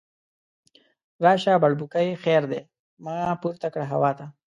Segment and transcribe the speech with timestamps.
[1.23, 2.61] راشه بړبوکۍ خیر دی،
[3.03, 4.25] ما پورته کړه هوا ته